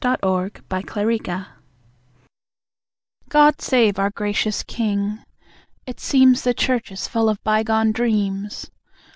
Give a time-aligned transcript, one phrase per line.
[0.03, 1.35] God save the King
[3.29, 5.19] GOD SAVE OUR GRACIOUS KING.
[5.85, 8.71] (It seems The Church is full of bygone dreams.)